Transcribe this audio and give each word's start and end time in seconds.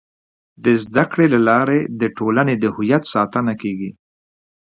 د 0.63 0.65
زده 0.83 1.03
کړې 1.11 1.25
له 1.33 1.39
لارې 1.49 1.79
د 2.01 2.03
ټولنې 2.17 2.55
د 2.59 2.65
هویت 2.75 3.03
ساتنه 3.13 3.53
کيږي. 3.61 3.91